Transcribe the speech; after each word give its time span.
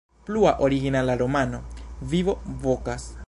Plua 0.25 0.61
originala 0.61 1.15
romano: 1.15 1.61
"Vivo 2.01 2.41
Vokas". 2.43 3.17